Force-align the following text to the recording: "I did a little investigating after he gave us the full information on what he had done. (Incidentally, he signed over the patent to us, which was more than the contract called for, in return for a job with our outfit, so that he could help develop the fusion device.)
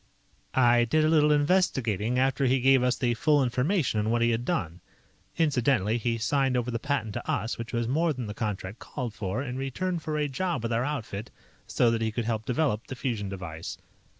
"I 0.55 0.85
did 0.85 1.05
a 1.05 1.07
little 1.07 1.31
investigating 1.31 2.17
after 2.17 2.47
he 2.47 2.59
gave 2.59 2.81
us 2.81 2.97
the 2.97 3.13
full 3.13 3.43
information 3.43 3.99
on 3.99 4.09
what 4.09 4.23
he 4.23 4.31
had 4.31 4.45
done. 4.45 4.81
(Incidentally, 5.37 5.99
he 5.99 6.17
signed 6.17 6.57
over 6.57 6.71
the 6.71 6.79
patent 6.79 7.13
to 7.13 7.29
us, 7.29 7.59
which 7.59 7.71
was 7.71 7.87
more 7.87 8.11
than 8.11 8.25
the 8.25 8.33
contract 8.33 8.79
called 8.79 9.13
for, 9.13 9.43
in 9.43 9.57
return 9.57 9.99
for 9.99 10.17
a 10.17 10.27
job 10.27 10.63
with 10.63 10.73
our 10.73 10.83
outfit, 10.83 11.29
so 11.67 11.91
that 11.91 12.01
he 12.01 12.11
could 12.11 12.25
help 12.25 12.45
develop 12.45 12.87
the 12.87 12.95
fusion 12.95 13.29
device.) 13.29 13.77